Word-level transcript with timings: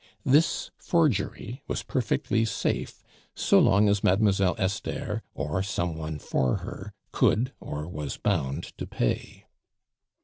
This 0.25 0.71
forgery 0.79 1.61
was 1.67 1.83
perfectly 1.83 2.43
safe 2.43 3.03
so 3.35 3.59
long 3.59 3.87
as 3.87 4.03
Mademoiselle 4.03 4.55
Esther, 4.57 5.21
or 5.35 5.61
some 5.61 5.95
one 5.95 6.17
for 6.17 6.55
her, 6.65 6.91
could, 7.11 7.53
or 7.59 7.87
was 7.87 8.17
bound 8.17 8.63
to 8.79 8.87
pay. 8.87 9.45